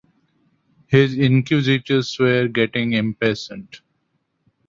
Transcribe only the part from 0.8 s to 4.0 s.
His inquisitors were getting impatient.